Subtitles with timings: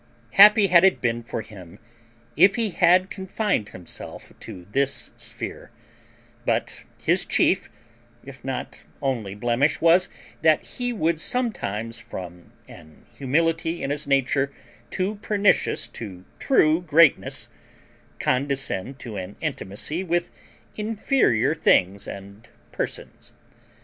[0.33, 1.77] Happy had it been for him
[2.35, 5.69] if he had confined himself to this sphere;
[6.43, 7.69] but his chief,
[8.25, 10.09] if not only blemish, was,
[10.41, 14.51] that he would sometimes, from an humility in his nature
[14.89, 17.49] too pernicious to true greatness,
[18.19, 20.31] condescend to an intimacy with
[20.77, 23.33] inferior things and persons.